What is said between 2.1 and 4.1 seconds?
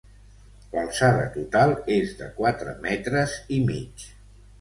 de quatre metres i mig.